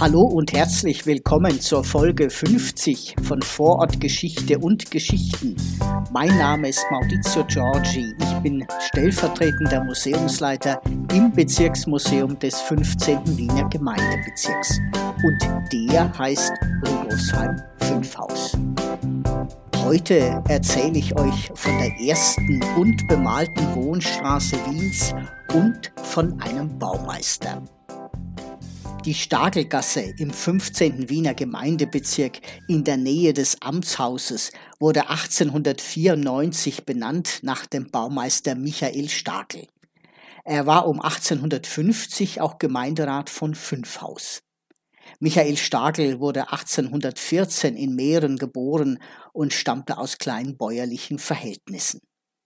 Hallo 0.00 0.20
und 0.20 0.52
herzlich 0.52 1.06
willkommen 1.06 1.60
zur 1.60 1.82
Folge 1.82 2.30
50 2.30 3.16
von 3.20 3.42
Vorortgeschichte 3.42 4.56
und 4.60 4.92
Geschichten. 4.92 5.56
Mein 6.12 6.38
Name 6.38 6.68
ist 6.68 6.86
Maurizio 6.92 7.44
Giorgi. 7.44 8.14
Ich 8.16 8.34
bin 8.44 8.64
stellvertretender 8.78 9.82
Museumsleiter 9.82 10.80
im 11.12 11.32
Bezirksmuseum 11.32 12.38
des 12.38 12.60
15. 12.60 13.36
Wiener 13.36 13.68
Gemeindebezirks. 13.70 14.78
Und 15.24 15.72
der 15.72 16.16
heißt 16.16 16.52
Rudolfsheim 16.86 17.60
5 17.80 18.18
Haus. 18.18 18.56
Heute 19.82 20.40
erzähle 20.48 20.96
ich 20.96 21.18
euch 21.18 21.50
von 21.54 21.76
der 21.78 21.90
ersten 22.08 22.60
bunt 22.76 23.08
bemalten 23.08 23.74
Wohnstraße 23.74 24.58
Wiens 24.70 25.12
und 25.52 25.90
von 25.96 26.40
einem 26.40 26.78
Baumeister. 26.78 27.60
Die 29.04 29.14
Stagelgasse 29.14 30.00
im 30.18 30.30
15. 30.30 31.08
Wiener 31.08 31.32
Gemeindebezirk 31.32 32.40
in 32.66 32.82
der 32.82 32.96
Nähe 32.96 33.32
des 33.32 33.62
Amtshauses 33.62 34.50
wurde 34.80 35.08
1894 35.08 36.84
benannt 36.84 37.38
nach 37.42 37.64
dem 37.66 37.90
Baumeister 37.90 38.56
Michael 38.56 39.08
Stagel. 39.08 39.68
Er 40.44 40.66
war 40.66 40.88
um 40.88 41.00
1850 41.00 42.40
auch 42.40 42.58
Gemeinderat 42.58 43.30
von 43.30 43.54
Fünfhaus. 43.54 44.42
Michael 45.20 45.56
Stagel 45.56 46.20
wurde 46.20 46.50
1814 46.50 47.76
in 47.76 47.94
Mähren 47.94 48.36
geboren 48.36 48.98
und 49.32 49.52
stammte 49.52 49.98
aus 49.98 50.18
kleinbäuerlichen 50.18 51.18
Verhältnissen. 51.18 52.00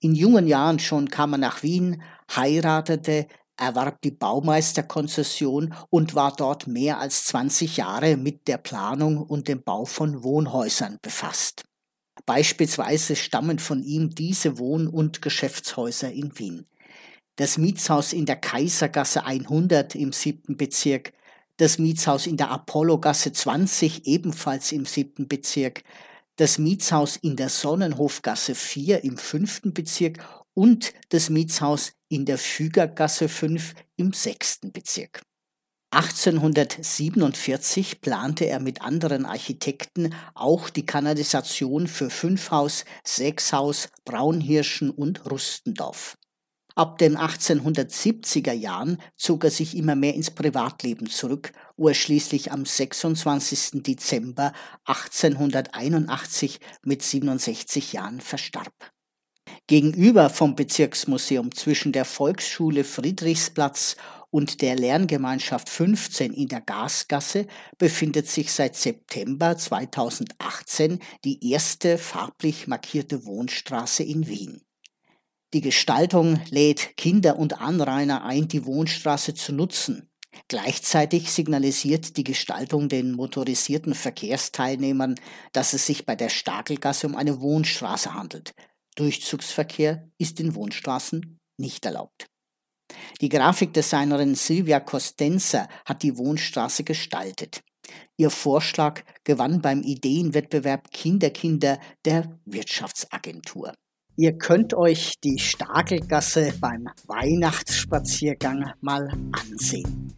In 0.00 0.14
jungen 0.14 0.46
Jahren 0.46 0.78
schon 0.78 1.08
kam 1.08 1.32
er 1.32 1.38
nach 1.38 1.62
Wien, 1.62 2.02
heiratete, 2.34 3.26
erwarb 3.56 4.00
die 4.02 4.10
Baumeisterkonzession 4.10 5.74
und 5.90 6.14
war 6.14 6.34
dort 6.34 6.66
mehr 6.66 6.98
als 6.98 7.26
20 7.26 7.76
Jahre 7.76 8.16
mit 8.16 8.48
der 8.48 8.58
Planung 8.58 9.18
und 9.18 9.48
dem 9.48 9.62
Bau 9.62 9.84
von 9.84 10.22
Wohnhäusern 10.22 10.98
befasst. 11.02 11.64
Beispielsweise 12.26 13.16
stammen 13.16 13.58
von 13.58 13.82
ihm 13.82 14.10
diese 14.10 14.58
Wohn- 14.58 14.88
und 14.88 15.20
Geschäftshäuser 15.20 16.10
in 16.12 16.38
Wien. 16.38 16.66
Das 17.36 17.58
Mietshaus 17.58 18.12
in 18.12 18.26
der 18.26 18.36
Kaisergasse 18.36 19.24
100 19.24 19.94
im 19.94 20.12
siebten 20.12 20.56
Bezirk, 20.56 21.12
das 21.56 21.78
Mietshaus 21.78 22.26
in 22.26 22.36
der 22.36 22.50
Apollogasse 22.50 23.32
20 23.32 24.06
ebenfalls 24.06 24.72
im 24.72 24.84
siebten 24.86 25.28
Bezirk, 25.28 25.82
das 26.36 26.58
Mietshaus 26.58 27.16
in 27.16 27.36
der 27.36 27.48
Sonnenhofgasse 27.48 28.54
4 28.54 29.04
im 29.04 29.16
fünften 29.16 29.72
Bezirk 29.72 30.18
und 30.54 30.92
das 31.10 31.30
Mietshaus 31.30 31.92
in 32.14 32.24
der 32.24 32.38
Fügergasse 32.38 33.28
5 33.28 33.74
im 33.96 34.12
sechsten 34.12 34.70
Bezirk. 34.70 35.22
1847 35.90 38.00
plante 38.00 38.46
er 38.46 38.60
mit 38.60 38.82
anderen 38.82 39.26
Architekten 39.26 40.14
auch 40.34 40.70
die 40.70 40.86
Kanalisation 40.86 41.88
für 41.88 42.10
Fünfhaus, 42.10 42.84
Sechshaus, 43.04 43.88
Braunhirschen 44.04 44.90
und 44.90 45.28
Rustendorf. 45.28 46.16
Ab 46.76 46.98
den 46.98 47.16
1870er 47.16 48.52
Jahren 48.52 48.98
zog 49.16 49.44
er 49.44 49.50
sich 49.50 49.76
immer 49.76 49.96
mehr 49.96 50.14
ins 50.14 50.30
Privatleben 50.30 51.08
zurück, 51.08 51.52
wo 51.76 51.88
er 51.88 51.94
schließlich 51.94 52.52
am 52.52 52.64
26. 52.64 53.82
Dezember 53.82 54.52
1881 54.84 56.60
mit 56.84 57.02
67 57.02 57.92
Jahren 57.92 58.20
verstarb. 58.20 58.93
Gegenüber 59.66 60.28
vom 60.28 60.56
Bezirksmuseum 60.56 61.50
zwischen 61.52 61.92
der 61.92 62.04
Volksschule 62.04 62.84
Friedrichsplatz 62.84 63.96
und 64.30 64.60
der 64.60 64.76
Lerngemeinschaft 64.76 65.70
15 65.70 66.34
in 66.34 66.48
der 66.48 66.60
Gasgasse 66.60 67.46
befindet 67.78 68.28
sich 68.28 68.52
seit 68.52 68.76
September 68.76 69.56
2018 69.56 70.98
die 71.24 71.50
erste 71.50 71.96
farblich 71.96 72.66
markierte 72.66 73.24
Wohnstraße 73.24 74.02
in 74.02 74.26
Wien. 74.26 74.60
Die 75.54 75.62
Gestaltung 75.62 76.40
lädt 76.50 76.98
Kinder 76.98 77.38
und 77.38 77.60
Anrainer 77.62 78.24
ein, 78.24 78.48
die 78.48 78.66
Wohnstraße 78.66 79.32
zu 79.32 79.54
nutzen. 79.54 80.10
Gleichzeitig 80.48 81.30
signalisiert 81.30 82.18
die 82.18 82.24
Gestaltung 82.24 82.90
den 82.90 83.12
motorisierten 83.12 83.94
Verkehrsteilnehmern, 83.94 85.14
dass 85.52 85.72
es 85.72 85.86
sich 85.86 86.04
bei 86.04 86.16
der 86.16 86.28
Stakelgasse 86.28 87.06
um 87.06 87.16
eine 87.16 87.40
Wohnstraße 87.40 88.12
handelt. 88.12 88.52
Durchzugsverkehr 88.96 90.08
ist 90.18 90.40
in 90.40 90.54
Wohnstraßen 90.54 91.38
nicht 91.58 91.84
erlaubt. 91.84 92.26
Die 93.20 93.28
Grafikdesignerin 93.28 94.34
Silvia 94.34 94.80
Costenza 94.80 95.68
hat 95.84 96.02
die 96.02 96.16
Wohnstraße 96.16 96.84
gestaltet. 96.84 97.62
Ihr 98.16 98.30
Vorschlag 98.30 99.02
gewann 99.24 99.60
beim 99.60 99.82
Ideenwettbewerb 99.82 100.90
Kinderkinder 100.90 101.78
der 102.04 102.38
Wirtschaftsagentur. 102.44 103.74
Ihr 104.16 104.38
könnt 104.38 104.74
euch 104.74 105.14
die 105.22 105.38
Stagelgasse 105.38 106.54
beim 106.60 106.86
Weihnachtsspaziergang 107.06 108.72
mal 108.80 109.08
ansehen. 109.32 110.14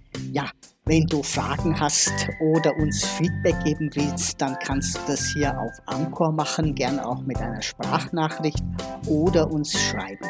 Wenn 0.88 1.04
du 1.08 1.20
Fragen 1.20 1.80
hast 1.80 2.28
oder 2.38 2.76
uns 2.76 3.04
Feedback 3.04 3.58
geben 3.64 3.90
willst, 3.94 4.40
dann 4.40 4.56
kannst 4.60 4.96
du 4.96 5.00
das 5.08 5.32
hier 5.32 5.58
auf 5.58 5.72
Anchor 5.86 6.30
machen, 6.30 6.76
gern 6.76 7.00
auch 7.00 7.22
mit 7.22 7.38
einer 7.38 7.60
Sprachnachricht 7.60 8.62
oder 9.08 9.50
uns 9.50 9.72
schreiben. 9.72 10.28